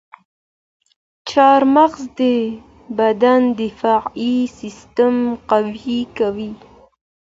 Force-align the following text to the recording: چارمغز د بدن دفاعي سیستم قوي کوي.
چارمغز 1.29 2.01
د 2.19 2.21
بدن 2.97 3.41
دفاعي 3.61 4.35
سیستم 4.59 5.15
قوي 5.51 5.99
کوي. 6.17 6.51